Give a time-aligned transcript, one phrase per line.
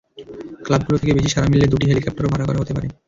[0.65, 2.87] ক্লাবগুলো থেকে বেশি সাড়া মিললে দুটি হেলিকপ্টারও ভাড়া করা হতে পারে।